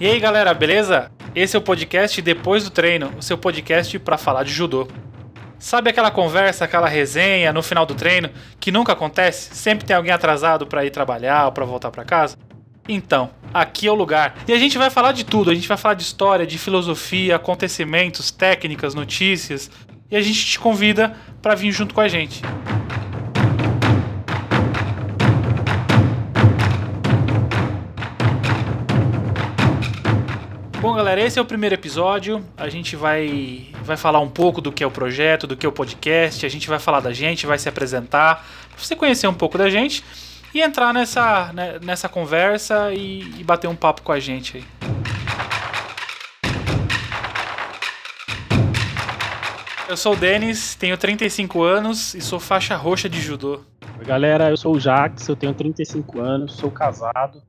[0.00, 1.08] E aí galera, beleza?
[1.36, 4.88] Esse é o podcast Depois do Treino, o seu podcast para falar de judô.
[5.56, 8.28] Sabe aquela conversa, aquela resenha no final do treino
[8.58, 9.54] que nunca acontece?
[9.54, 12.36] Sempre tem alguém atrasado para ir trabalhar ou para voltar para casa?
[12.88, 14.34] Então, aqui é o lugar.
[14.48, 17.36] E a gente vai falar de tudo, a gente vai falar de história, de filosofia,
[17.36, 19.70] acontecimentos, técnicas, notícias,
[20.10, 22.42] e a gente te convida para vir junto com a gente.
[31.14, 32.44] Galera, esse é o primeiro episódio.
[32.56, 35.68] A gente vai, vai falar um pouco do que é o projeto, do que é
[35.68, 36.44] o podcast.
[36.44, 39.70] A gente vai falar da gente, vai se apresentar, pra você conhecer um pouco da
[39.70, 40.02] gente
[40.52, 44.64] e entrar nessa, né, nessa conversa e, e bater um papo com a gente aí.
[49.88, 53.60] Eu sou o Denis, tenho 35 anos e sou faixa roxa de judô.
[54.04, 57.40] Galera, eu sou o Jax, eu tenho 35 anos, sou casado,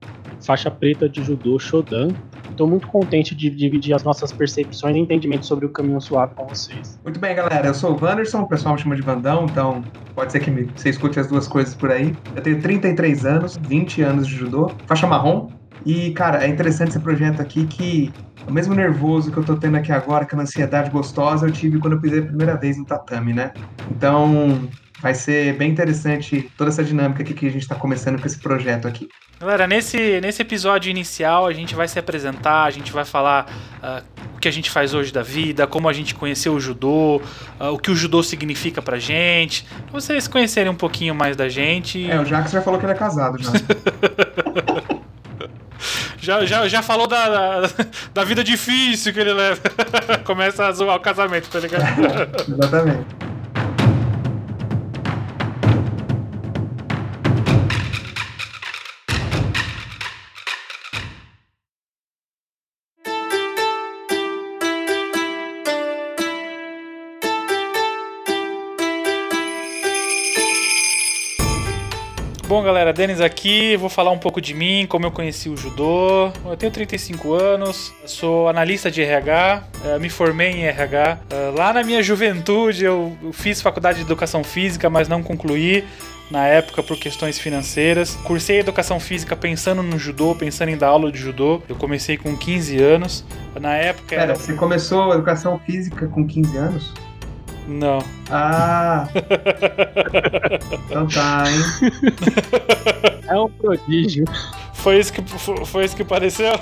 [0.46, 2.10] faixa preta de judô Shodan.
[2.56, 6.48] Estou muito contente de dividir as nossas percepções e entendimentos sobre o caminho suave com
[6.48, 6.98] vocês.
[7.04, 7.68] Muito bem, galera.
[7.68, 9.84] Eu sou o Wanderson, o pessoal me chama de Vandão, então
[10.16, 12.16] pode ser que me, você escute as duas coisas por aí.
[12.34, 15.50] Eu tenho 33 anos, 20 anos de judô, faixa marrom.
[15.86, 18.14] E, cara, é interessante esse projeto aqui que
[18.48, 21.94] o mesmo nervoso que eu tô tendo aqui agora, aquela ansiedade gostosa, eu tive quando
[21.94, 23.52] eu pisei a primeira vez no tatame, né?
[23.92, 24.62] Então,
[25.02, 28.40] vai ser bem interessante toda essa dinâmica aqui que a gente está começando com esse
[28.40, 29.10] projeto aqui.
[29.40, 33.46] Galera, nesse, nesse episódio inicial a gente vai se apresentar, a gente vai falar
[33.84, 34.02] uh,
[34.36, 37.22] o que a gente faz hoje da vida, como a gente conheceu o judô,
[37.60, 41.50] uh, o que o judô significa pra gente, pra vocês conhecerem um pouquinho mais da
[41.50, 42.10] gente.
[42.10, 43.52] É, o Jax já falou que ele é casado já.
[46.18, 47.70] já, já, já falou da, da,
[48.14, 49.62] da, vida difícil que ele leva.
[50.24, 51.84] Começa a zoar o casamento, tá ligado?
[52.50, 53.25] Exatamente.
[72.66, 76.32] Galera, Denis aqui, vou falar um pouco de mim, como eu conheci o judô.
[76.44, 81.20] Eu tenho 35 anos, sou analista de RH, eh, me formei em RH.
[81.30, 85.84] Eh, lá na minha juventude eu fiz faculdade de educação física, mas não concluí
[86.32, 88.16] na época por questões financeiras.
[88.24, 91.62] Cursei educação física pensando no judô, pensando em dar aula de judô.
[91.70, 93.24] Eu comecei com 15 anos.
[93.60, 94.10] Na época.
[94.10, 94.36] Pera, era...
[94.36, 96.94] você começou educação física com 15 anos?
[97.68, 98.00] Não.
[98.30, 99.08] Ah!
[100.86, 101.92] então tá, hein?
[103.28, 104.24] É um prodígio.
[104.74, 105.22] Foi isso que,
[105.66, 106.54] foi isso que pareceu?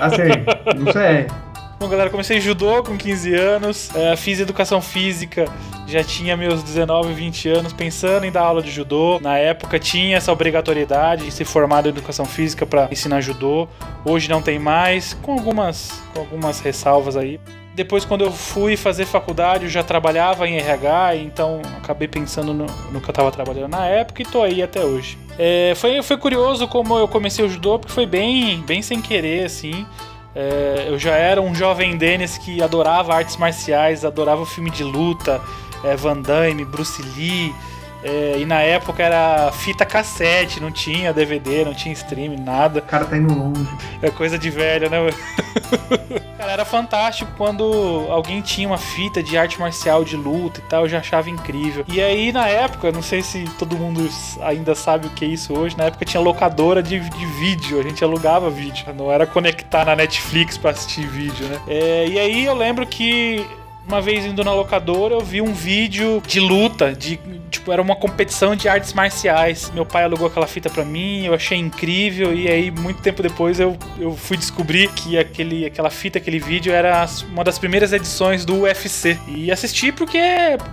[0.00, 0.30] Ah, sei.
[0.76, 1.26] Não sei.
[1.78, 5.46] Bom, galera, comecei judô com 15 anos, é, fiz educação física,
[5.86, 9.18] já tinha meus 19, 20 anos, pensando em dar aula de judô.
[9.18, 13.66] Na época tinha essa obrigatoriedade de ser formado em educação física para ensinar judô.
[14.04, 17.40] Hoje não tem mais, com algumas, com algumas ressalvas aí.
[17.74, 22.66] Depois, quando eu fui fazer faculdade, eu já trabalhava em RH, então acabei pensando no,
[22.90, 25.16] no que eu estava trabalhando na época e tô aí até hoje.
[25.38, 29.44] É, foi, foi curioso como eu comecei o judô, porque foi bem, bem sem querer,
[29.44, 29.86] assim.
[30.34, 35.40] É, eu já era um jovem Dennis que adorava artes marciais, adorava filme de luta,
[35.84, 37.54] é, Van Damme, Bruce Lee.
[38.02, 42.80] É, e na época era fita cassete, não tinha DVD, não tinha streaming, nada.
[42.80, 43.68] O cara tá indo longe.
[44.00, 44.98] É coisa de velho, né?
[46.38, 50.82] cara, era fantástico quando alguém tinha uma fita de arte marcial, de luta e tal,
[50.82, 51.84] eu já achava incrível.
[51.88, 54.08] E aí, na época, não sei se todo mundo
[54.42, 57.82] ainda sabe o que é isso hoje, na época tinha locadora de, de vídeo, a
[57.82, 61.60] gente alugava vídeo, não era conectar na Netflix pra assistir vídeo, né?
[61.68, 63.46] É, e aí eu lembro que
[63.90, 67.18] uma vez indo na locadora, eu vi um vídeo de luta, de
[67.50, 69.68] tipo, era uma competição de artes marciais.
[69.74, 73.58] Meu pai alugou aquela fita para mim, eu achei incrível e aí muito tempo depois
[73.58, 78.44] eu, eu fui descobrir que aquele, aquela fita, aquele vídeo era uma das primeiras edições
[78.44, 79.18] do UFC.
[79.26, 80.20] E assisti porque,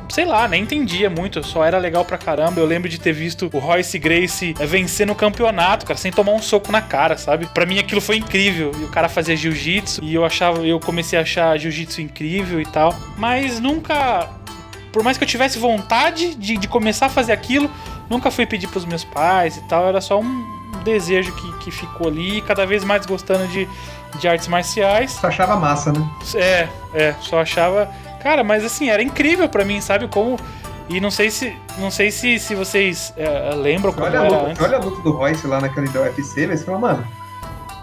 [0.09, 2.61] sei lá, nem entendia muito, só era legal pra caramba.
[2.61, 6.41] Eu lembro de ter visto o Royce Grace vencer no campeonato, cara, sem tomar um
[6.41, 7.47] soco na cara, sabe?
[7.47, 8.71] Para mim aquilo foi incrível.
[8.79, 12.65] E o cara fazia jiu-jitsu e eu achava, eu comecei a achar jiu-jitsu incrível e
[12.65, 14.29] tal mas nunca.
[14.91, 17.69] Por mais que eu tivesse vontade de, de começar a fazer aquilo,
[18.09, 22.07] nunca fui pedir pros meus pais e tal, era só um desejo que, que ficou
[22.07, 23.67] ali, cada vez mais gostando de,
[24.19, 25.11] de artes marciais.
[25.11, 26.09] Só achava massa, né?
[26.35, 27.89] É, é, só achava.
[28.21, 30.07] Cara, mas assim, era incrível para mim, sabe?
[30.07, 30.39] Como.
[30.89, 31.55] E não sei se.
[31.77, 34.63] Não sei se, se vocês é, lembram como olha era luta, antes.
[34.63, 37.07] Olha a luta do Royce lá naquele da UFC, você fala, mano,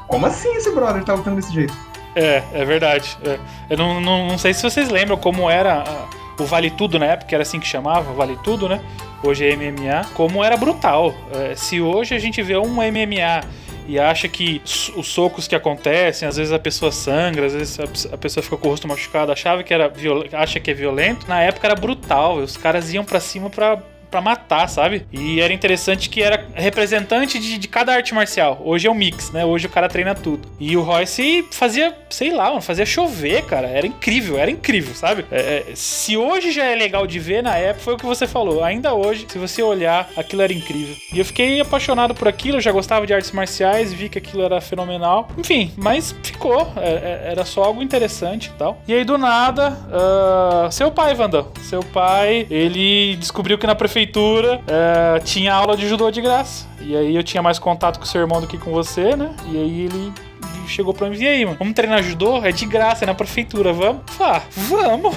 [0.08, 1.74] como assim esse brother tá lutando desse jeito?
[2.14, 3.16] É, é verdade.
[3.24, 3.38] É.
[3.70, 7.06] Eu não, não, não, sei se vocês lembram como era a, o Vale Tudo na
[7.06, 8.80] época, era assim que chamava, Vale Tudo, né?
[9.22, 10.04] Hoje é MMA.
[10.14, 11.14] Como era brutal.
[11.32, 13.40] É, se hoje a gente vê um MMA
[13.86, 14.62] e acha que
[14.96, 17.78] os socos que acontecem, às vezes a pessoa sangra, às vezes
[18.12, 19.92] a pessoa fica com o rosto machucado, achava que era
[20.32, 21.26] acha que é violento.
[21.28, 23.82] Na época era brutal, os caras iam para cima para
[24.14, 25.04] para matar, sabe?
[25.12, 28.62] E era interessante que era representante de, de, cada arte marcial.
[28.64, 29.44] Hoje é um mix, né?
[29.44, 30.48] Hoje o cara treina tudo.
[30.60, 33.66] E o Royce fazia, sei lá, mano, fazia chover, cara.
[33.66, 35.24] Era incrível, era incrível, sabe?
[35.32, 38.24] É, é, se hoje já é legal de ver, na época foi o que você
[38.24, 38.62] falou.
[38.62, 40.94] Ainda hoje, se você olhar, aquilo era incrível.
[41.12, 44.44] E eu fiquei apaixonado por aquilo, eu já gostava de artes marciais, vi que aquilo
[44.44, 45.28] era fenomenal.
[45.36, 46.72] Enfim, mas ficou.
[46.76, 48.80] É, é era só algo interessante e tal.
[48.86, 51.48] E aí, do nada, uh, seu pai, Vandão.
[51.62, 56.66] Seu pai, ele descobriu que na prefeitura prefeitura, é, tinha aula de judô de graça.
[56.80, 59.34] E aí eu tinha mais contato com o seu irmão do que com você, né?
[59.50, 60.12] E aí ele
[60.66, 62.38] chegou pra mim e aí, mano, vamos treinar judô?
[62.44, 64.02] É de graça, é na prefeitura, vamos?
[64.20, 65.16] Ah, vamos!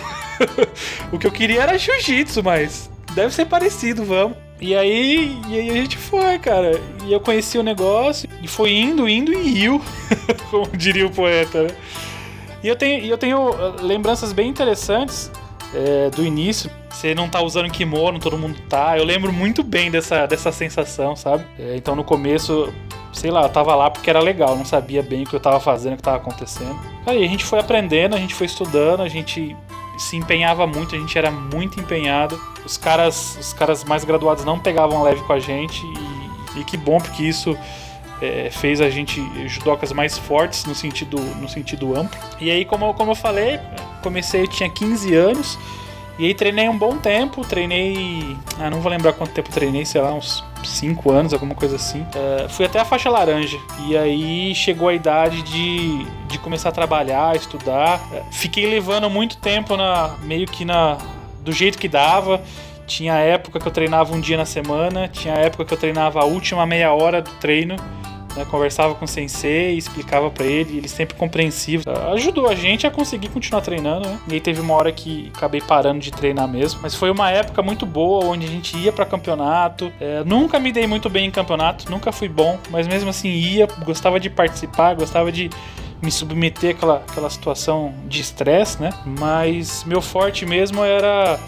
[1.12, 4.38] o que eu queria era jiu-jitsu, mas deve ser parecido, vamos.
[4.60, 6.80] E aí, e aí a gente foi, cara.
[7.06, 9.82] E eu conheci o negócio e foi indo, indo e riu,
[10.50, 11.70] como diria o poeta, né?
[12.64, 15.32] E eu tenho, eu tenho uh, lembranças bem interessantes
[15.74, 16.72] é, do início.
[16.98, 18.98] Você não tá usando kimono, todo mundo tá.
[18.98, 21.46] Eu lembro muito bem dessa, dessa sensação, sabe?
[21.60, 22.74] É, então no começo,
[23.14, 25.60] sei lá, eu tava lá porque era legal, não sabia bem o que eu tava
[25.60, 26.76] fazendo, o que tava acontecendo.
[27.06, 29.56] Aí a gente foi aprendendo, a gente foi estudando, a gente
[29.96, 32.42] se empenhava muito, a gente era muito empenhado.
[32.66, 36.78] Os caras, os caras mais graduados não pegavam leve com a gente e, e que
[36.78, 37.56] bom porque isso
[38.20, 42.20] é, fez a gente judocas mais fortes no sentido, no sentido amplo.
[42.42, 43.60] E aí, como, como eu falei,
[44.02, 45.60] comecei, eu tinha 15 anos.
[46.20, 48.36] E aí treinei um bom tempo, treinei.
[48.60, 52.02] Ah, não vou lembrar quanto tempo treinei, sei lá, uns 5 anos, alguma coisa assim.
[52.02, 53.58] Uh, fui até a faixa laranja.
[53.88, 58.00] E aí chegou a idade de, de começar a trabalhar, estudar.
[58.12, 60.16] Uh, fiquei levando muito tempo na.
[60.24, 60.98] meio que na.
[61.42, 62.42] do jeito que dava.
[62.88, 66.24] Tinha época que eu treinava um dia na semana, tinha época que eu treinava a
[66.24, 67.76] última meia hora do treino
[68.38, 71.84] né, conversava com o sensei, explicava para ele, ele sempre compreensivo.
[72.14, 74.20] Ajudou a gente a conseguir continuar treinando, né?
[74.30, 76.80] E aí teve uma hora que acabei parando de treinar mesmo.
[76.82, 79.92] Mas foi uma época muito boa, onde a gente ia para campeonato.
[80.00, 83.68] É, nunca me dei muito bem em campeonato, nunca fui bom, mas mesmo assim ia,
[83.84, 85.50] gostava de participar, gostava de
[86.02, 88.92] me submeter àquela, àquela situação de estresse, né?
[89.06, 91.40] Mas meu forte mesmo era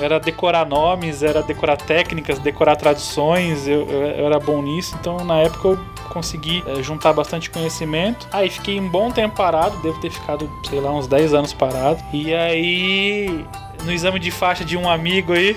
[0.00, 5.24] era decorar nomes, era decorar técnicas, decorar traduções, eu, eu, eu era bom nisso, então
[5.24, 5.78] na época eu
[6.10, 8.26] consegui é, juntar bastante conhecimento.
[8.32, 12.02] Aí fiquei um bom tempo parado, devo ter ficado, sei lá, uns 10 anos parado.
[12.12, 13.44] E aí,
[13.84, 15.56] no exame de faixa de um amigo aí.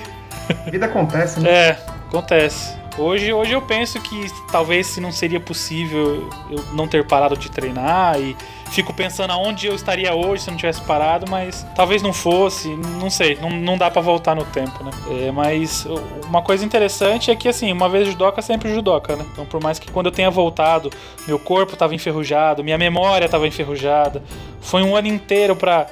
[0.69, 1.49] Vida acontece, né?
[1.49, 2.82] É, acontece.
[2.97, 7.49] Hoje, hoje eu penso que talvez se não seria possível eu não ter parado de
[7.49, 8.35] treinar e
[8.69, 13.09] fico pensando aonde eu estaria hoje se não tivesse parado, mas talvez não fosse, não
[13.09, 14.91] sei, não, não dá para voltar no tempo, né?
[15.09, 15.87] É, mas
[16.27, 19.25] uma coisa interessante é que assim, uma vez judoca, sempre judoca, né?
[19.31, 20.91] Então por mais que quando eu tenha voltado,
[21.27, 24.21] meu corpo estava enferrujado, minha memória estava enferrujada,
[24.61, 25.87] foi um ano inteiro para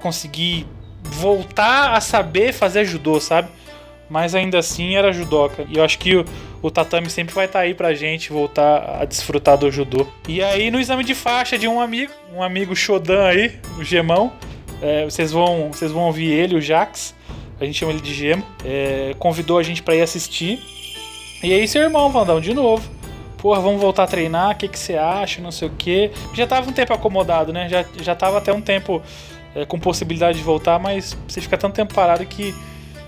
[0.00, 0.68] conseguir
[1.02, 3.48] voltar a saber fazer judô, sabe?
[4.08, 5.66] Mas ainda assim era judoca.
[5.68, 6.24] E eu acho que o,
[6.62, 10.06] o tatame sempre vai estar tá aí pra gente voltar a desfrutar do judô.
[10.28, 14.32] E aí no exame de faixa de um amigo, um amigo Shodan aí, o Gemão,
[14.82, 17.14] é, vocês, vão, vocês vão ouvir ele, o Jax,
[17.60, 20.62] a gente chama ele de Gemo, é, convidou a gente para ir assistir.
[21.42, 22.88] E aí seu irmão, Vandão, de novo.
[23.38, 26.10] Porra, vamos voltar a treinar, o que, você acha, não sei o que.
[26.32, 27.68] Já tava um tempo acomodado, né?
[27.68, 29.02] Já, já tava até um tempo
[29.54, 32.54] é, com possibilidade de voltar, mas você fica tanto tempo parado que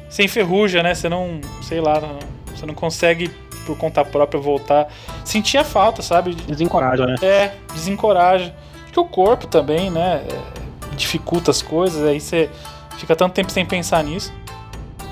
[0.08, 0.94] você enferruja, né?
[0.94, 2.18] Você não, sei lá, não,
[2.54, 3.30] você não consegue
[3.66, 4.88] por conta própria voltar.
[5.24, 6.34] Sentia falta, sabe?
[6.34, 7.16] Desencoraja, né?
[7.22, 8.54] É, desencoraja.
[8.84, 10.24] Porque o corpo também, né?
[10.28, 12.48] É, dificulta as coisas, aí você
[12.96, 14.32] fica tanto tempo sem pensar nisso.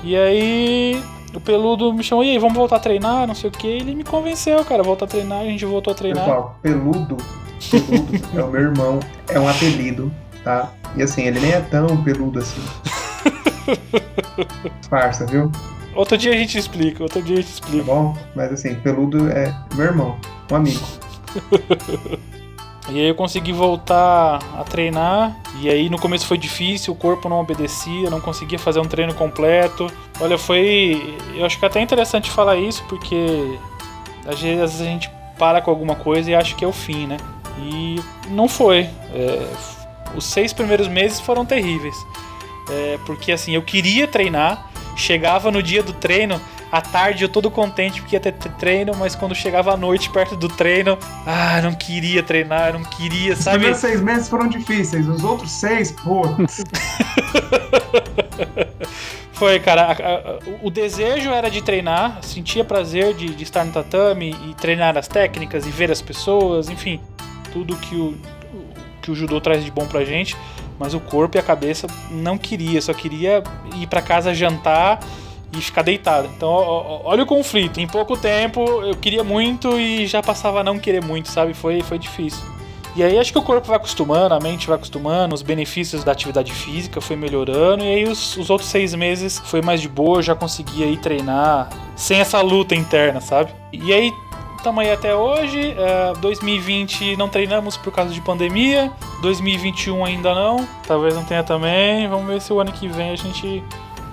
[0.03, 3.51] E aí o peludo me chamou, e aí, vamos voltar a treinar, não sei o
[3.51, 3.67] que.
[3.67, 6.23] Ele me convenceu, cara, voltar a treinar, a gente voltou a treinar.
[6.23, 7.17] Pessoal, peludo,
[7.69, 10.11] peludo é o meu irmão, é um apelido,
[10.43, 10.71] tá?
[10.95, 12.61] E assim, ele nem é tão peludo assim.
[14.89, 15.51] Farsa, viu?
[15.95, 17.85] Outro dia a gente explica, outro dia a gente explica.
[17.85, 18.17] Tá bom?
[18.35, 20.17] Mas assim, peludo é meu irmão,
[20.51, 20.83] um amigo.
[22.89, 25.35] e aí eu consegui voltar a treinar.
[25.61, 29.13] E aí no começo foi difícil, o corpo não obedecia, não conseguia fazer um treino
[29.13, 29.87] completo.
[30.19, 31.15] Olha, foi.
[31.33, 33.57] Eu acho que é até interessante falar isso, porque
[34.27, 37.17] às vezes a gente para com alguma coisa e acha que é o fim, né?
[37.57, 38.89] E não foi.
[39.13, 39.47] É...
[40.15, 41.95] Os seis primeiros meses foram terríveis.
[42.69, 46.41] É, porque assim, eu queria treinar, chegava no dia do treino,
[46.71, 50.35] à tarde eu todo contente porque ia ter treino, mas quando chegava à noite perto
[50.35, 53.69] do treino, ah, não queria treinar, não queria, sabe?
[53.69, 56.23] Os primeiros seis meses foram difíceis, os outros seis, pô.
[59.35, 59.83] Foi, cara.
[59.83, 64.53] A, a, o desejo era de treinar, sentia prazer de, de, estar no tatame e
[64.55, 67.01] treinar as técnicas e ver as pessoas, enfim,
[67.51, 68.17] tudo que o,
[69.01, 70.35] que o judô traz de bom pra gente.
[70.79, 73.43] Mas o corpo e a cabeça não queria, só queria
[73.75, 74.99] ir para casa jantar
[75.57, 76.29] e ficar deitado.
[76.35, 77.79] Então, olha o conflito.
[77.79, 81.53] Em pouco tempo eu queria muito e já passava a não querer muito, sabe?
[81.53, 82.43] Foi, foi difícil.
[82.95, 86.13] E aí acho que o corpo vai acostumando, a mente vai acostumando, os benefícios da
[86.13, 90.23] atividade física foi melhorando, e aí os, os outros seis meses foi mais de boa,
[90.23, 93.51] já conseguia ir treinar sem essa luta interna, sabe?
[93.73, 94.13] E aí
[94.65, 95.75] estamos aí até hoje.
[95.77, 98.91] É, 2020 não treinamos por causa de pandemia.
[99.21, 100.67] 2021 ainda não.
[100.87, 102.07] Talvez não tenha também.
[102.07, 103.63] Vamos ver se o ano que vem a gente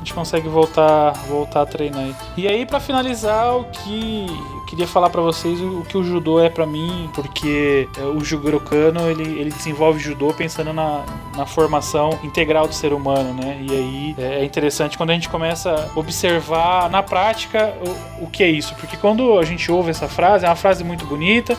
[0.03, 2.15] gente consegue voltar, voltar a treinar aí.
[2.37, 6.41] E aí, para finalizar, o que eu queria falar para vocês o, que o judô
[6.41, 11.05] é para mim, porque é, o Jugoro Kano ele, ele desenvolve judô pensando na,
[11.37, 13.59] na formação integral do ser humano, né?
[13.63, 17.75] E aí é, é interessante quando a gente começa a observar na prática
[18.21, 20.83] o, o que é isso, porque quando a gente ouve essa frase, é uma frase
[20.83, 21.57] muito bonita,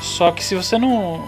[0.00, 1.22] só que se você não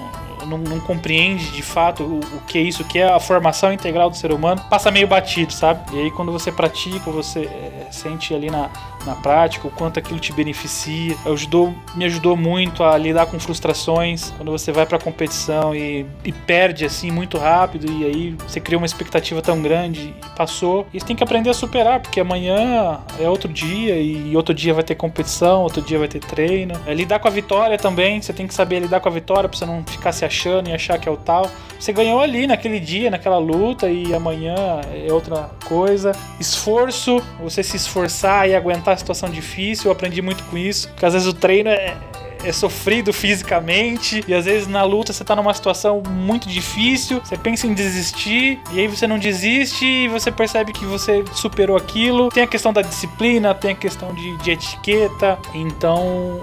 [0.46, 3.72] não, não compreende de fato o, o, que é isso, o que é a formação
[3.72, 5.80] integral do ser humano, passa meio batido, sabe?
[5.94, 8.70] E aí quando você pratica, você é, sente ali na,
[9.06, 11.16] na prática o quanto aquilo te beneficia.
[11.24, 16.32] Ajudou, me ajudou muito a lidar com frustrações quando você vai pra competição e, e
[16.32, 20.86] perde assim muito rápido e aí você cria uma expectativa tão grande e passou.
[20.92, 24.74] E você tem que aprender a superar, porque amanhã é outro dia e outro dia
[24.74, 26.74] vai ter competição, outro dia vai ter treino.
[26.86, 29.56] É, lidar com a vitória também, você tem que saber lidar com a vitória pra
[29.56, 31.50] você não ficar se achando e achar que é o tal.
[31.78, 34.54] Você ganhou ali naquele dia, naquela luta e amanhã
[34.92, 36.12] é outra coisa.
[36.40, 39.86] Esforço, você se esforçar e aguentar situação difícil.
[39.86, 41.96] Eu aprendi muito com isso, porque às vezes o treino é,
[42.44, 47.36] é sofrido fisicamente e às vezes na luta você tá numa situação muito difícil, você
[47.36, 52.28] pensa em desistir e aí você não desiste e você percebe que você superou aquilo.
[52.28, 56.40] Tem a questão da disciplina, tem a questão de, de etiqueta, então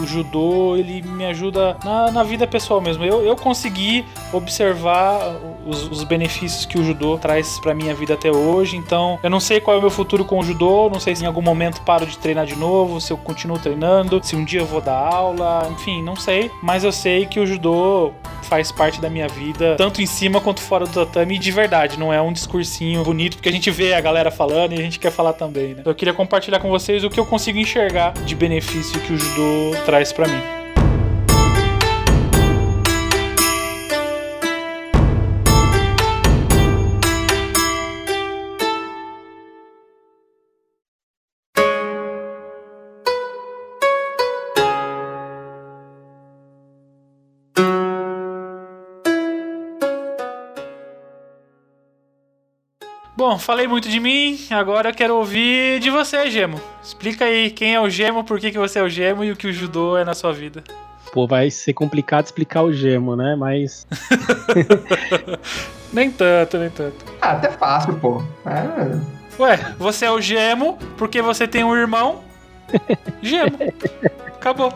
[0.00, 3.04] o judô ele me ajuda na, na vida pessoal mesmo.
[3.04, 5.36] Eu, eu consegui observar
[5.66, 8.76] os, os benefícios que o judô traz para minha vida até hoje.
[8.76, 11.24] Então, eu não sei qual é o meu futuro com o judô, não sei se
[11.24, 14.60] em algum momento paro de treinar de novo, se eu continuo treinando, se um dia
[14.60, 16.50] eu vou dar aula, enfim, não sei.
[16.62, 18.12] Mas eu sei que o judô
[18.44, 22.12] faz parte da minha vida, tanto em cima quanto fora do tatame, de verdade, não
[22.12, 25.10] é um discursinho bonito, porque a gente vê a galera falando e a gente quer
[25.10, 25.82] falar também, né?
[25.84, 29.76] Eu queria compartilhar com vocês o que eu consigo enxergar de benefício que o judô
[29.84, 30.63] traz para mim.
[53.16, 56.60] Bom, falei muito de mim, agora eu quero ouvir de você, Gemo.
[56.82, 59.36] Explica aí quem é o Gemo, por que, que você é o Gemo e o
[59.36, 60.64] que o judô é na sua vida.
[61.12, 63.36] Pô, vai ser complicado explicar o Gemo, né?
[63.36, 63.86] Mas.
[65.92, 67.04] nem tanto, nem tanto.
[67.22, 68.20] Ah, até fácil, pô.
[68.44, 69.40] É...
[69.40, 72.24] Ué, você é o Gemo porque você tem um irmão.
[73.22, 73.56] Gemo.
[74.26, 74.72] Acabou.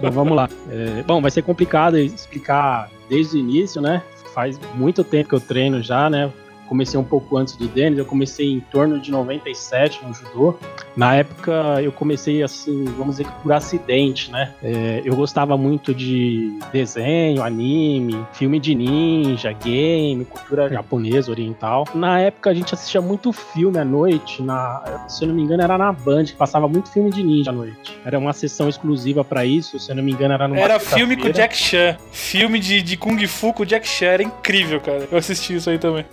[0.00, 0.48] Bom, vamos lá.
[0.70, 4.02] É, bom, vai ser complicado explicar desde o início, né?
[4.32, 6.32] Faz muito tempo que eu treino já, né?
[6.70, 10.56] Comecei um pouco antes do Denis, eu comecei em torno de 97 no judô.
[10.96, 14.54] Na época eu comecei assim, vamos dizer que por acidente, né?
[14.62, 21.88] É, eu gostava muito de desenho, anime, filme de ninja, game, cultura japonesa, oriental.
[21.92, 25.64] Na época a gente assistia muito filme à noite, na, se eu não me engano
[25.64, 27.98] era na Band, que passava muito filme de ninja à noite.
[28.04, 31.16] Era uma sessão exclusiva para isso, se eu não me engano era no Era filme
[31.16, 34.80] com o Jack Chan, filme de, de Kung Fu com o Jack Chan, era incrível,
[34.80, 35.08] cara.
[35.10, 36.04] Eu assisti isso aí também.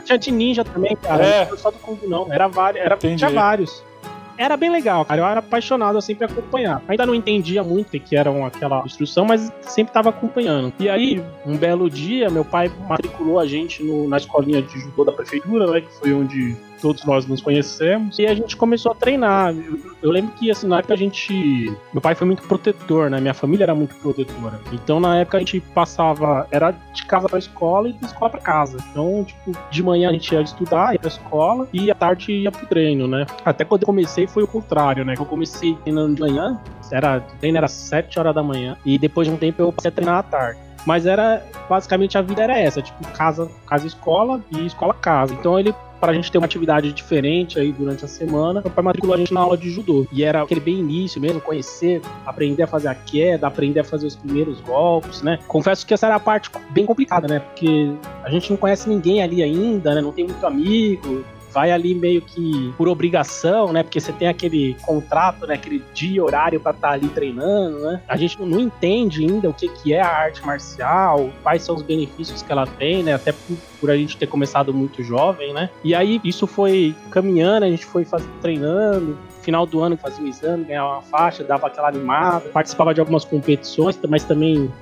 [0.00, 1.24] Tinha de ninja também, cara.
[1.24, 1.50] É.
[1.50, 2.32] Não só do Kung, não.
[2.32, 3.82] Era, vários, era tinha vários.
[4.36, 5.20] Era bem legal, cara.
[5.20, 6.82] Eu era apaixonado, eu sempre acompanhar.
[6.88, 10.72] Ainda não entendia muito que era aquela instrução, mas sempre estava acompanhando.
[10.80, 15.04] E aí, um belo dia, meu pai matriculou a gente no, na escolinha de judô
[15.04, 15.80] da prefeitura, né?
[15.82, 19.54] Que foi onde todos nós nos conhecemos, e a gente começou a treinar.
[19.54, 21.32] Eu, eu, lembro que, assim, na época a gente.
[21.92, 23.20] Meu pai foi muito protetor, né?
[23.20, 24.60] Minha família era muito protetora.
[24.72, 26.46] Então, na época a gente passava.
[26.50, 28.78] Era de casa pra escola e de escola pra casa.
[28.90, 32.50] Então, tipo, de manhã a gente ia estudar, ia pra escola, e à tarde ia
[32.50, 33.24] pro treino, né?
[33.44, 35.14] Até quando eu comecei foi o contrário, né?
[35.16, 36.60] Eu comecei treinando de manhã,
[36.90, 39.90] era, o treino era 7 horas da manhã, e depois de um tempo eu passei
[39.90, 40.58] a treinar à tarde.
[40.84, 45.32] Mas era basicamente a vida era essa, tipo, casa, casa escola e escola casa.
[45.34, 45.72] Então ele
[46.02, 49.18] para a gente ter uma atividade diferente aí durante a semana, meu pai matriculou a
[49.18, 50.04] gente na aula de judô.
[50.10, 54.08] E era aquele bem início mesmo, conhecer, aprender a fazer a queda, aprender a fazer
[54.08, 55.38] os primeiros golpes, né?
[55.46, 57.38] Confesso que essa era a parte bem complicada, né?
[57.38, 57.92] Porque
[58.24, 60.00] a gente não conhece ninguém ali ainda, né?
[60.00, 63.82] Não tem muito amigo, vai ali meio que por obrigação, né?
[63.82, 65.54] Porque você tem aquele contrato, né?
[65.54, 68.02] Aquele dia e horário para estar tá ali treinando, né?
[68.08, 71.82] A gente não entende ainda o que, que é a arte marcial, quais são os
[71.82, 73.14] benefícios que ela tem, né?
[73.14, 75.70] Até por, por a gente ter começado muito jovem, né?
[75.84, 80.28] E aí isso foi caminhando, a gente foi faz, treinando, final do ano fazia o
[80.28, 84.72] exame, ganhava uma faixa, dava aquela animada, participava de algumas competições, mas também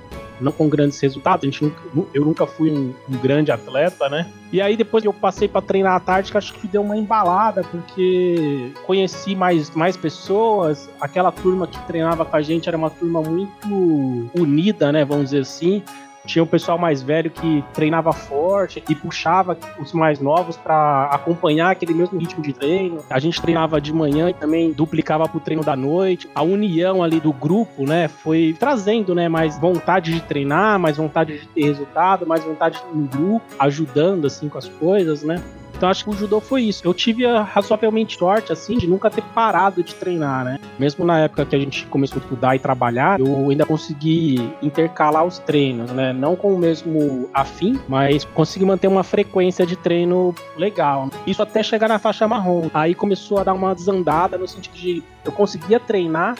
[0.41, 1.43] não com grandes resultados.
[1.43, 1.81] A gente nunca,
[2.13, 4.27] eu nunca fui um, um, grande atleta, né?
[4.51, 7.63] E aí depois eu passei para treinar à tarde, que acho que deu uma embalada,
[7.63, 10.89] porque conheci mais, mais pessoas.
[10.99, 15.05] Aquela turma que treinava com a gente era uma turma muito unida, né?
[15.05, 15.83] Vamos dizer assim.
[16.25, 21.71] Tinha o pessoal mais velho que treinava forte e puxava os mais novos para acompanhar
[21.71, 22.99] aquele mesmo ritmo de treino.
[23.09, 26.29] A gente treinava de manhã e também duplicava pro treino da noite.
[26.35, 31.39] A união ali do grupo, né, foi trazendo, né, mais vontade de treinar, mais vontade
[31.39, 35.41] de ter resultado, mais vontade no grupo, ajudando assim com as coisas, né?
[35.81, 36.83] Então acho que o judô foi isso.
[36.85, 40.59] Eu tive a razoavelmente sorte, assim, de nunca ter parado de treinar, né?
[40.77, 45.25] Mesmo na época que a gente começou a estudar e trabalhar, eu ainda consegui intercalar
[45.25, 46.13] os treinos, né?
[46.13, 51.09] Não com o mesmo afim, mas consegui manter uma frequência de treino legal.
[51.25, 52.69] Isso até chegar na faixa marrom.
[52.75, 56.35] Aí começou a dar uma desandada no sentido de eu conseguia treinar,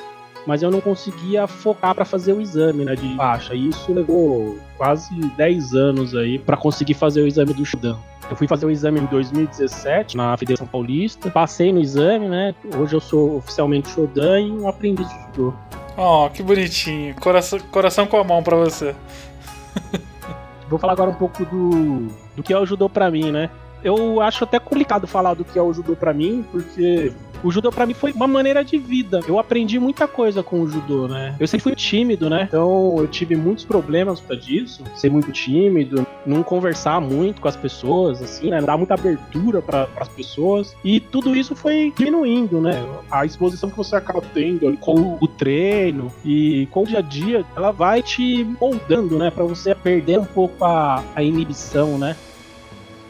[0.46, 3.56] mas eu não conseguia focar para fazer o exame né, de faixa.
[3.56, 7.98] E isso levou quase 10 anos aí para conseguir fazer o exame do Shudan.
[8.32, 12.56] Eu fui fazer o exame em 2017 na Federação Paulista, passei no exame, né?
[12.78, 15.54] Hoje eu sou oficialmente Shodan e um aprendiz de judô.
[15.98, 17.14] Oh, que bonitinho.
[17.16, 18.96] Coração, coração com a mão para você.
[20.70, 23.50] Vou falar agora um pouco do, do que é o judô para mim, né?
[23.84, 27.12] Eu acho até complicado falar do que é o judô para mim, porque
[27.44, 29.20] o judô para mim foi uma maneira de vida.
[29.28, 31.36] Eu aprendi muita coisa com o judô, né?
[31.40, 32.44] Eu sempre fui tímido, né?
[32.48, 34.84] Então eu tive muitos problemas por causa disso.
[34.96, 38.62] Ser muito tímido, não conversar muito com as pessoas, assim, né?
[38.62, 40.76] Dar muita abertura para as pessoas.
[40.84, 42.84] E tudo isso foi diminuindo, né?
[43.10, 47.46] A exposição que você acaba tendo com o treino e com o dia a dia,
[47.56, 49.32] ela vai te moldando, né?
[49.32, 52.16] Para você perder um pouco a, a inibição, né?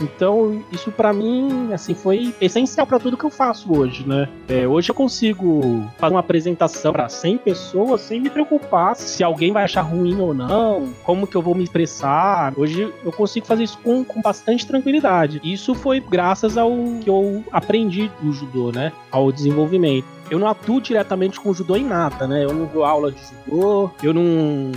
[0.02, 4.28] Então, isso para mim, assim, foi essencial para tudo que eu faço hoje, né?
[4.48, 9.52] É, hoje eu consigo fazer uma apresentação para 100 pessoas sem me preocupar se alguém
[9.52, 12.54] vai achar ruim ou não, como que eu vou me expressar.
[12.58, 15.40] Hoje eu consigo fazer isso com, com bastante tranquilidade.
[15.44, 18.92] Isso foi graças ao que eu aprendi do judô, né?
[19.12, 20.06] Ao desenvolvimento.
[20.30, 22.46] Eu não atuo diretamente com judô em nada, né?
[22.46, 24.72] Eu não dou aula de judô, eu não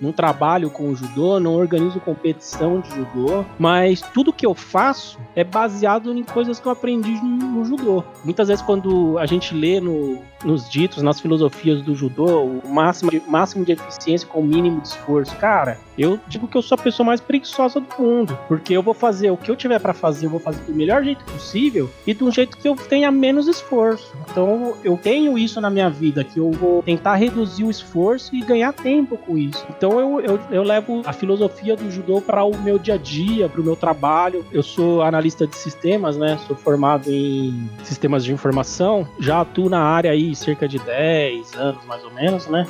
[0.00, 5.44] não trabalho com judô, não organizo competição de judô, mas tudo que eu faço é
[5.44, 8.02] baseado em coisas que eu aprendi no, judô.
[8.24, 13.10] Muitas vezes quando a gente lê no, nos ditos, nas filosofias do judô, o máximo
[13.10, 16.76] de, máximo de eficiência com o mínimo de esforço, cara, eu digo que eu sou
[16.76, 19.92] a pessoa mais preguiçosa do mundo, porque eu vou fazer o que eu tiver para
[19.92, 23.10] fazer, eu vou fazer do melhor jeito possível e de um jeito que eu tenha
[23.10, 24.14] menos esforço.
[24.30, 28.40] Então eu tenho isso na minha vida, que eu vou tentar reduzir o esforço e
[28.40, 29.66] ganhar tempo com isso.
[29.68, 33.48] Então eu, eu, eu levo a filosofia do judô para o meu dia a dia,
[33.48, 34.44] para o meu trabalho.
[34.52, 36.38] Eu sou analista de sistemas, né?
[36.46, 41.84] Sou formado em sistemas de informação, já atuo na área aí cerca de 10 anos
[41.86, 42.66] mais ou menos, né?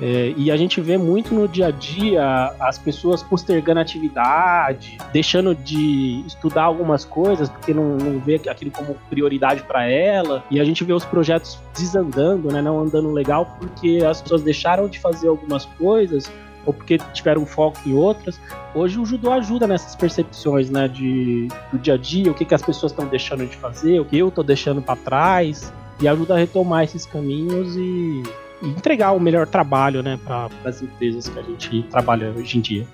[0.00, 5.54] É, e a gente vê muito no dia a dia as pessoas postergando atividade, deixando
[5.54, 10.42] de estudar algumas coisas porque não, não vê aquilo como prioridade para ela.
[10.50, 14.88] E a gente vê os projetos desandando, né, não andando legal porque as pessoas deixaram
[14.88, 16.28] de fazer algumas coisas
[16.64, 18.40] ou porque tiveram foco em outras.
[18.74, 22.54] Hoje o judô ajuda nessas percepções, né, de, do dia a dia, o que, que
[22.54, 26.34] as pessoas estão deixando de fazer, o que eu estou deixando para trás, e ajuda
[26.34, 28.22] a retomar esses caminhos e
[28.62, 32.60] e entregar o melhor trabalho né, para as empresas que a gente trabalha hoje em
[32.60, 32.86] dia.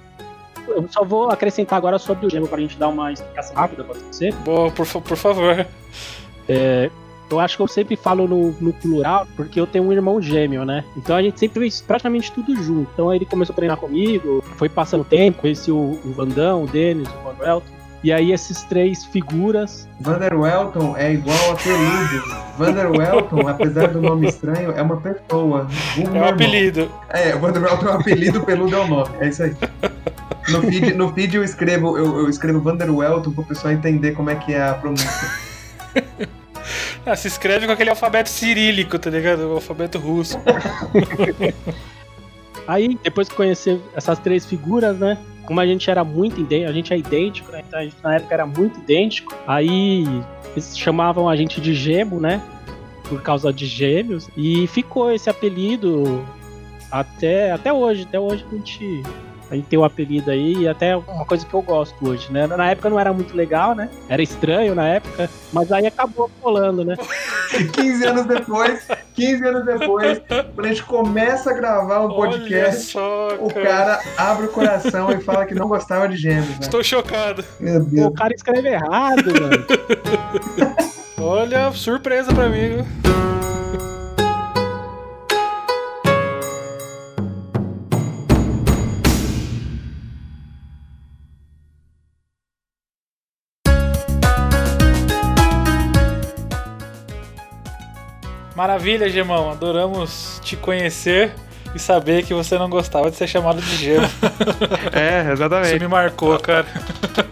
[0.67, 3.85] Eu só vou acrescentar agora sobre o gêmeo para a gente dar uma explicação rápida,
[3.85, 4.35] pode ser?
[4.37, 5.67] Boa, por, por favor.
[6.49, 6.91] É,
[7.31, 10.65] eu acho que eu sempre falo no, no, plural, porque eu tenho um irmão gêmeo,
[10.65, 10.85] né?
[10.97, 12.91] Então a gente sempre fez praticamente tudo junto.
[12.93, 17.09] Então ele começou a treinar comigo, foi passando tempo, conheci o, o Vandão, o Denis,
[17.09, 17.63] o Manuel.
[18.03, 19.89] E aí essas três figuras.
[20.01, 22.49] Vander Welton é igual a peludo.
[22.57, 25.67] Vander Welton, apesar do nome estranho, é uma pessoa.
[25.99, 26.89] Um é um apelido.
[27.09, 29.11] É, Vander Welton é um apelido, peludo é o nome.
[29.19, 29.57] É isso aí.
[30.49, 34.31] No feed, no feed eu escrevo, eu, eu escrevo Vander Welton pro pessoal entender como
[34.31, 35.29] é que é a pronúncia.
[37.07, 39.49] Ah, se escreve com aquele alfabeto cirílico, tá ligado?
[39.49, 40.39] O alfabeto russo.
[42.67, 45.17] Aí, depois que conhecer essas três figuras, né?
[45.49, 47.65] como a gente era muito idêntico, a gente é idêntico, né?
[47.67, 49.35] Então a gente na época era muito idêntico.
[49.47, 50.05] Aí
[50.53, 52.43] eles chamavam a gente de Gemo, né?
[53.09, 54.29] Por causa de gêmeos.
[54.37, 56.23] E ficou esse apelido
[56.91, 58.03] até, até hoje.
[58.03, 59.03] Até hoje a gente
[59.51, 62.47] a gente tem o apelido aí e até uma coisa que eu gosto hoje, né?
[62.47, 63.89] Na época não era muito legal, né?
[64.09, 66.97] Era estranho na época, mas aí acabou rolando, né?
[67.73, 70.21] 15 anos depois, 15 anos depois,
[70.55, 73.43] quando a gente começa a gravar um podcast, só, cara.
[73.43, 76.49] o cara abre o coração e fala que não gostava de gêmeos.
[76.49, 76.59] Né?
[76.61, 77.45] Estou chocado.
[77.59, 78.07] Meu Deus.
[78.09, 79.67] O cara escreve errado, mano.
[81.21, 83.38] Olha, surpresa pra mim, viu?
[98.69, 99.51] Maravilha, Gemão.
[99.51, 101.33] Adoramos te conhecer
[101.75, 104.07] e saber que você não gostava de ser chamado de Gemo.
[104.93, 105.71] é, exatamente.
[105.71, 106.67] Isso me marcou, cara.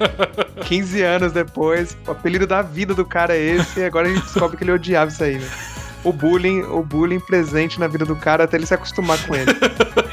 [0.65, 4.23] 15 anos depois, o apelido da vida do cara é esse, e agora a gente
[4.23, 5.47] descobre que ele odiava isso aí, né?
[6.03, 9.53] O bullying, o bullying presente na vida do cara até ele se acostumar com ele.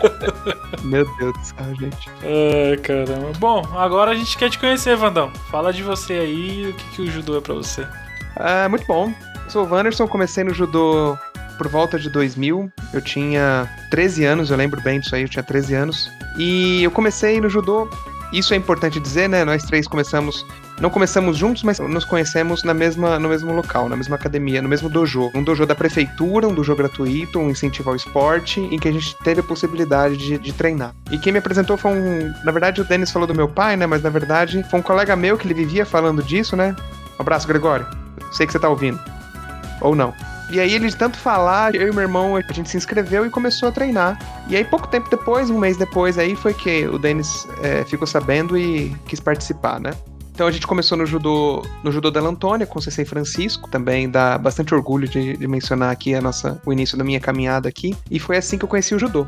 [0.84, 2.10] Meu Deus do céu, gente.
[2.22, 3.32] Ai, caramba.
[3.40, 5.32] Bom, agora a gente quer te conhecer, Vandão.
[5.50, 7.88] Fala de você aí, o que, que o judô é pra você.
[8.36, 9.14] É, muito bom
[9.48, 11.18] sou o Wanderson, comecei no judô
[11.58, 12.72] por volta de 2000.
[12.94, 16.12] Eu tinha 13 anos, eu lembro bem disso aí, eu tinha 13 anos.
[16.38, 17.90] E eu comecei no judô,
[18.34, 19.46] isso é importante dizer, né?
[19.46, 20.44] Nós três começamos,
[20.82, 24.68] não começamos juntos, mas nos conhecemos na mesma, no mesmo local, na mesma academia, no
[24.68, 25.30] mesmo dojo.
[25.36, 29.16] Um dojo da prefeitura, um dojo gratuito, um incentivo ao esporte, em que a gente
[29.24, 30.96] teve a possibilidade de, de treinar.
[31.12, 32.34] E quem me apresentou foi um.
[32.44, 33.86] Na verdade, o Denis falou do meu pai, né?
[33.86, 36.76] Mas na verdade, foi um colega meu que ele vivia falando disso, né?
[37.20, 37.86] Um abraço, Gregório.
[38.32, 39.00] Sei que você tá ouvindo.
[39.84, 40.14] Ou não.
[40.50, 43.30] E aí ele de tanto falar, eu e meu irmão, a gente se inscreveu e
[43.30, 44.18] começou a treinar.
[44.48, 48.06] E aí pouco tempo depois, um mês depois, aí foi que o Denis é, ficou
[48.06, 49.92] sabendo e quis participar, né?
[50.34, 54.10] Então a gente começou no judô, no judô da Antônia com o Sensei Francisco, também
[54.10, 57.96] dá bastante orgulho de, de, mencionar aqui a nossa, o início da minha caminhada aqui,
[58.10, 59.28] e foi assim que eu conheci o judô.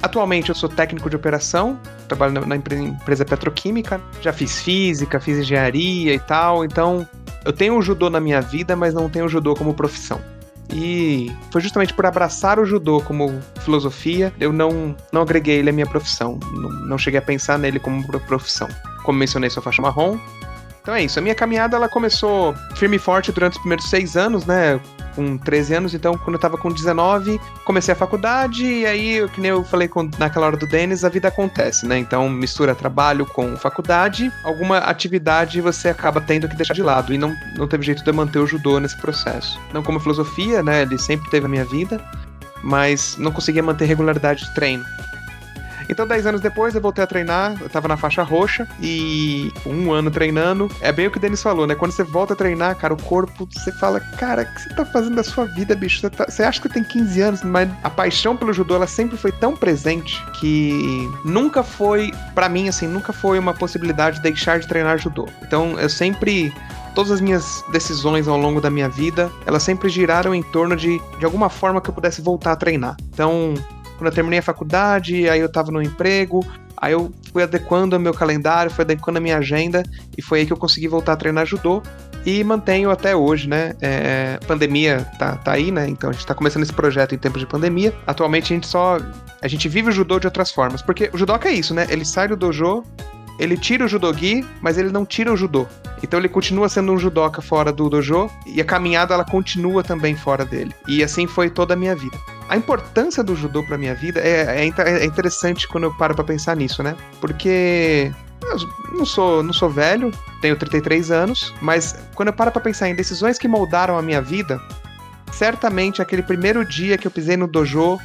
[0.00, 5.38] Atualmente eu sou técnico de operação, trabalho na, na empresa petroquímica, já fiz física, fiz
[5.38, 7.08] engenharia e tal, então
[7.44, 10.20] eu tenho o judô na minha vida, mas não tenho o judô como profissão.
[10.72, 15.72] E foi justamente por abraçar o judô como filosofia, eu não, não agreguei ele à
[15.72, 16.38] minha profissão.
[16.52, 18.68] Não, não cheguei a pensar nele como profissão.
[19.04, 20.18] Como mencionei, sou faixa marrom.
[20.82, 21.18] Então é isso.
[21.18, 24.80] A minha caminhada ela começou firme e forte durante os primeiros seis anos, né?
[25.14, 29.40] Com 13 anos, então quando eu tava com 19, comecei a faculdade e aí, que
[29.40, 31.98] nem eu falei com, naquela hora do Denis, a vida acontece, né?
[31.98, 37.18] Então mistura trabalho com faculdade, alguma atividade você acaba tendo que deixar de lado e
[37.18, 39.58] não, não teve jeito de manter o judô nesse processo.
[39.72, 40.82] Não como filosofia, né?
[40.82, 42.00] Ele sempre teve a minha vida,
[42.62, 44.84] mas não conseguia manter regularidade de treino.
[45.88, 49.92] Então, 10 anos depois, eu voltei a treinar, eu tava na faixa roxa e um
[49.92, 50.70] ano treinando.
[50.80, 51.74] É bem o que o Denis falou, né?
[51.74, 54.84] Quando você volta a treinar, cara, o corpo, você fala, cara, o que você tá
[54.84, 56.00] fazendo da sua vida, bicho?
[56.00, 56.26] Você, tá...
[56.28, 59.56] você acha que tem 15 anos, mas a paixão pelo judô, ela sempre foi tão
[59.56, 64.98] presente que nunca foi, para mim, assim, nunca foi uma possibilidade de deixar de treinar
[64.98, 65.28] judô.
[65.42, 66.52] Então, eu sempre
[66.94, 71.00] todas as minhas decisões ao longo da minha vida, elas sempre giraram em torno de,
[71.18, 72.96] de alguma forma que eu pudesse voltar a treinar.
[73.12, 73.54] Então,
[73.96, 76.44] quando eu terminei a faculdade, aí eu tava no emprego,
[76.76, 79.82] aí eu fui adequando o meu calendário, fui adequando a minha agenda,
[80.16, 81.82] e foi aí que eu consegui voltar a treinar judô.
[82.26, 83.74] E mantenho até hoje, né?
[83.82, 85.86] É, pandemia tá, tá aí, né?
[85.86, 87.92] Então a gente tá começando esse projeto em tempos de pandemia.
[88.06, 88.98] Atualmente a gente só.
[89.42, 90.80] A gente vive o judô de outras formas.
[90.80, 91.86] Porque o judoca é isso, né?
[91.90, 92.82] Ele sai do dojo,
[93.38, 95.66] ele tira o judogi, mas ele não tira o judô.
[96.02, 100.14] Então ele continua sendo um judoca fora do dojo e a caminhada ela continua também
[100.14, 100.74] fora dele.
[100.86, 102.16] E assim foi toda a minha vida
[102.48, 106.24] a importância do judô para minha vida é, é, é, interessante quando eu paro para
[106.24, 106.96] pensar nisso, né?
[107.20, 112.60] Porque eu não sou, não sou velho, tenho 33 anos, mas quando eu paro para
[112.60, 114.60] pensar em decisões que moldaram a minha vida,
[115.32, 117.98] certamente aquele primeiro dia que eu pisei no dojo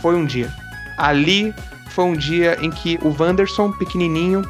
[0.00, 0.52] foi um dia.
[0.96, 1.54] Ali
[1.90, 4.42] foi um dia em que o Wanderson, pequenininho,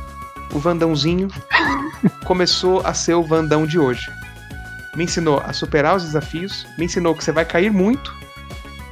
[0.53, 1.29] o Vandãozinho,
[2.24, 4.11] começou a ser o Vandão de hoje.
[4.94, 8.14] Me ensinou a superar os desafios, me ensinou que você vai cair muito,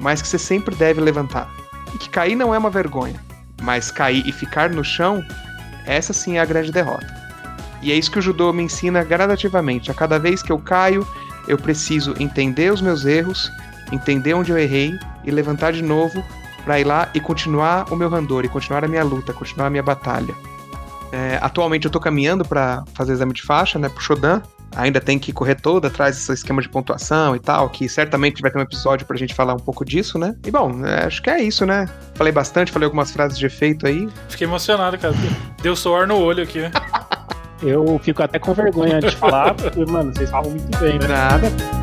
[0.01, 1.49] mas que você sempre deve levantar.
[1.95, 3.21] E que cair não é uma vergonha,
[3.63, 5.25] mas cair e ficar no chão,
[5.85, 7.07] essa sim é a grande derrota.
[7.83, 9.91] E é isso que o judô me ensina gradativamente.
[9.91, 11.07] A cada vez que eu caio,
[11.47, 13.51] eu preciso entender os meus erros,
[13.93, 16.25] entender onde eu errei e levantar de novo
[16.65, 19.71] para ir lá e continuar o meu randor, e continuar a minha luta, continuar a
[19.71, 20.35] minha batalha.
[21.11, 24.43] É, atualmente eu estou caminhando para fazer exame de faixa, né, pro Shodan,
[24.77, 28.51] ainda tem que correr todo atrás desse esquema de pontuação e tal, que certamente vai
[28.51, 30.35] ter um episódio pra gente falar um pouco disso, né?
[30.47, 31.89] E bom, é, acho que é isso, né?
[32.15, 34.09] Falei bastante, falei algumas frases de efeito aí.
[34.29, 35.15] Fiquei emocionado, cara.
[35.63, 36.61] Deu suor no olho aqui.
[37.63, 41.09] Eu fico até com vergonha de falar, porque, mano, vocês falam muito bem, né?
[41.09, 41.78] Nada.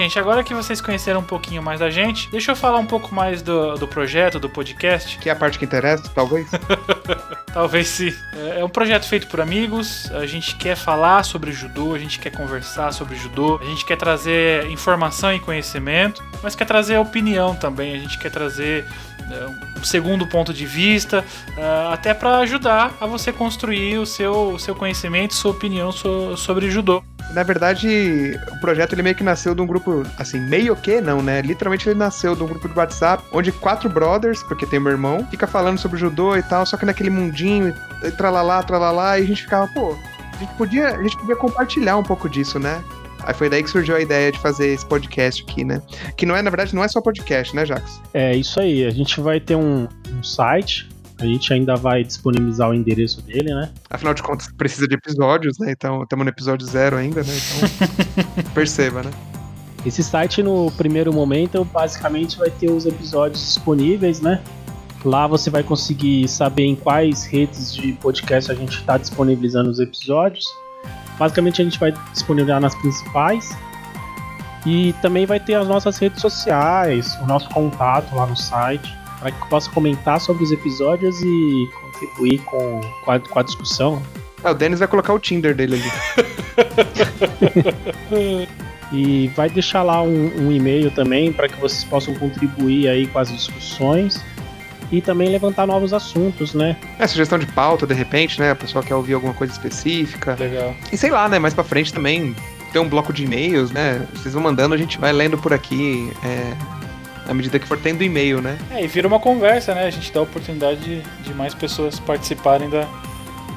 [0.00, 3.14] Gente, agora que vocês conheceram um pouquinho mais da gente, deixa eu falar um pouco
[3.14, 5.18] mais do, do projeto, do podcast.
[5.18, 6.48] Que é a parte que interessa, talvez?
[7.52, 8.14] talvez sim.
[8.32, 12.18] É, é um projeto feito por amigos, a gente quer falar sobre judô, a gente
[12.18, 17.54] quer conversar sobre judô, a gente quer trazer informação e conhecimento, mas quer trazer opinião
[17.54, 18.86] também, a gente quer trazer
[19.30, 21.24] é, um segundo ponto de vista,
[21.56, 26.36] uh, até para ajudar a você construir o seu, o seu conhecimento, sua opinião so,
[26.38, 27.02] sobre judô.
[27.32, 31.22] Na verdade, o projeto ele meio que nasceu de um grupo, assim, meio que não,
[31.22, 31.40] né?
[31.42, 35.26] Literalmente ele nasceu de um grupo de WhatsApp, onde quatro brothers, porque tem meu irmão,
[35.30, 39.26] fica falando sobre judô e tal, só que naquele mundinho, e tralalá, tralalá, e a
[39.26, 39.96] gente ficava, pô,
[40.34, 42.82] a gente podia, a gente podia compartilhar um pouco disso, né?
[43.22, 45.82] Aí foi daí que surgiu a ideia de fazer esse podcast aqui, né?
[46.16, 48.00] Que não é, na verdade, não é só podcast, né, Jax?
[48.14, 48.84] É isso aí.
[48.86, 50.88] A gente vai ter um, um site
[51.20, 53.70] a gente ainda vai disponibilizar o endereço dele, né?
[53.90, 55.70] Afinal de contas, precisa de episódios, né?
[55.70, 57.32] Então, estamos no episódio zero ainda, né?
[57.36, 59.10] Então, perceba, né?
[59.84, 64.40] Esse site, no primeiro momento, basicamente vai ter os episódios disponíveis, né?
[65.04, 69.78] Lá você vai conseguir saber em quais redes de podcast a gente está disponibilizando os
[69.78, 70.46] episódios.
[71.18, 73.50] Basicamente, a gente vai disponibilizar nas principais.
[74.66, 79.30] E também vai ter as nossas redes sociais, o nosso contato lá no site para
[79.30, 84.02] que possa comentar sobre os episódios e contribuir com, com, a, com a discussão.
[84.42, 85.80] Ah, o Denis vai colocar o Tinder dele
[88.10, 88.48] ali.
[88.92, 93.18] e vai deixar lá um, um e-mail também para que vocês possam contribuir aí com
[93.18, 94.24] as discussões
[94.90, 96.76] e também levantar novos assuntos, né?
[96.98, 98.50] É, sugestão de pauta, de repente, né?
[98.50, 100.36] A pessoa quer ouvir alguma coisa específica.
[100.38, 100.74] Legal.
[100.90, 101.38] E sei lá, né?
[101.38, 102.34] Mais pra frente também
[102.72, 104.06] tem um bloco de e-mails, né?
[104.14, 106.12] Vocês vão mandando, a gente vai lendo por aqui.
[106.24, 106.79] É,
[107.30, 108.58] à medida que for tendo e-mail, né?
[108.70, 109.86] É, e vira uma conversa, né?
[109.86, 112.88] A gente dá a oportunidade de, de mais pessoas participarem da,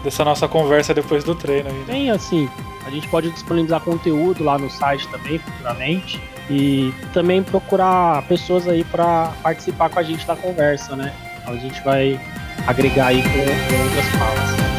[0.04, 1.70] dessa nossa conversa depois do treino.
[1.70, 1.84] Aí, né?
[1.88, 2.48] Tem, assim,
[2.86, 6.22] a gente pode disponibilizar conteúdo lá no site também, futuramente.
[6.50, 11.12] E também procurar pessoas aí para participar com a gente da conversa, né?
[11.42, 12.20] Então a gente vai
[12.68, 14.73] agregar aí com, com outras falas.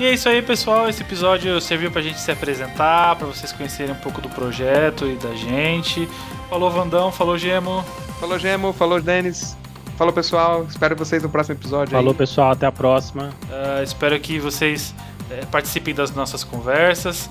[0.00, 0.88] E é isso aí, pessoal.
[0.88, 5.16] Esse episódio serviu pra gente se apresentar, para vocês conhecerem um pouco do projeto e
[5.16, 6.08] da gente.
[6.48, 7.10] Falou, Vandão.
[7.10, 7.84] Falou, Gemo.
[8.20, 8.72] Falou, Gemo.
[8.72, 9.56] Falou, Denis.
[9.96, 10.64] Falou, pessoal.
[10.70, 11.90] Espero vocês no próximo episódio.
[11.90, 12.16] Falou, aí.
[12.16, 12.52] pessoal.
[12.52, 13.30] Até a próxima.
[13.50, 14.94] Uh, espero que vocês
[15.30, 17.28] uh, participem das nossas conversas.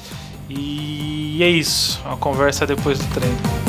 [0.50, 2.02] E é isso.
[2.06, 3.67] Uma conversa depois do treino.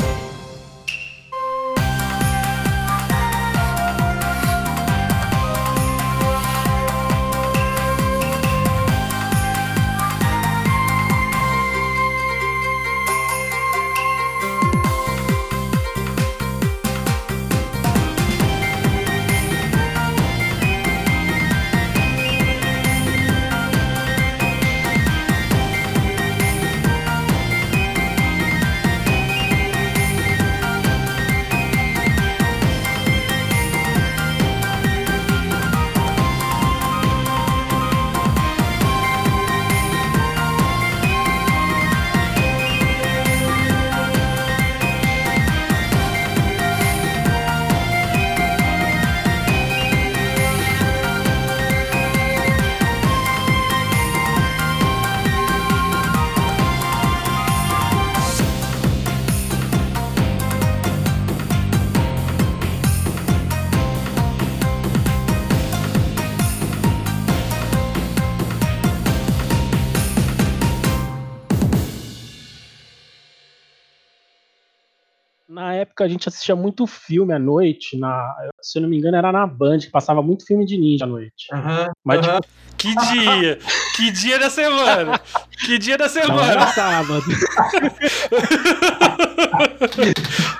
[75.99, 79.31] Época a gente assistia muito filme à noite, na, se eu não me engano, era
[79.31, 81.47] na Band, que passava muito filme de ninja à noite.
[81.51, 82.39] Uhum, Mas, uhum.
[82.39, 83.59] Tipo, que dia!
[83.95, 85.19] que dia da semana!
[85.65, 86.35] Que dia da semana!
[86.35, 87.25] Não era sábado.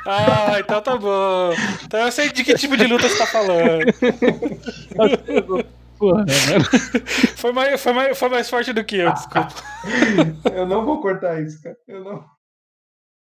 [0.06, 1.54] ah, então tá bom.
[1.86, 3.86] Então eu sei de que tipo de luta você tá falando.
[5.97, 6.34] Porra, né,
[7.36, 9.49] foi, mais, foi, mais, foi mais forte do que eu, desculpa.
[10.54, 11.75] eu não vou cortar isso, cara.
[11.89, 12.38] Eu não.